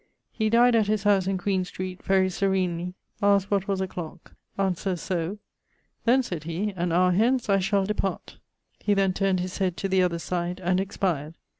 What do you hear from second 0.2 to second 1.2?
He dyed at his